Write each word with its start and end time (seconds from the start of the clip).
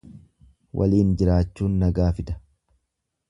Waliin 0.79 1.11
jiraachuun 1.21 1.77
nagaa 1.83 2.09
fida. 2.21 2.39